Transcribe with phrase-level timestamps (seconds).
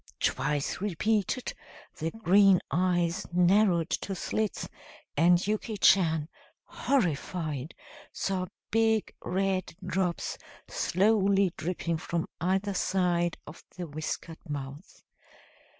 [0.19, 1.53] Twice repeated,
[1.97, 4.67] the green eyes narrowed to slits,
[5.15, 6.27] and Yuki Chan,
[6.63, 7.75] horrified,
[8.11, 15.03] saw big red drops slowly dripping from either side of the whiskered mouth.